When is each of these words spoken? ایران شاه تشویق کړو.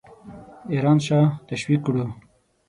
ایران 0.71 0.97
شاه 1.05 1.27
تشویق 1.49 1.79
کړو. 1.85 2.03